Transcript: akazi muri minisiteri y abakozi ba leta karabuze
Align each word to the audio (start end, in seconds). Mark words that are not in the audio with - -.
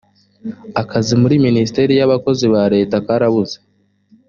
akazi 0.81 1.13
muri 1.21 1.35
minisiteri 1.45 1.93
y 1.99 2.03
abakozi 2.07 2.45
ba 2.53 2.63
leta 2.73 2.95
karabuze 3.05 3.57